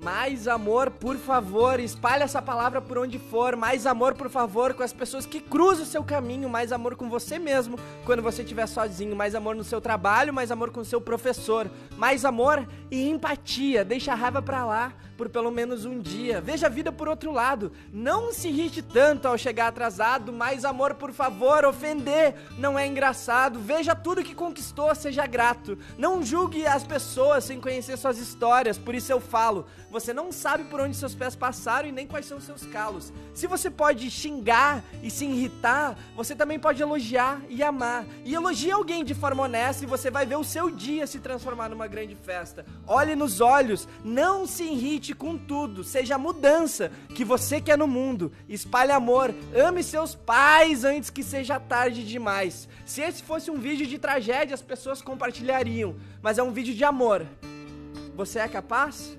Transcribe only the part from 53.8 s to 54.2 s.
de